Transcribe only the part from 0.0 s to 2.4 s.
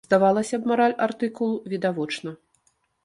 Здавалася б мараль артыкулу відавочна.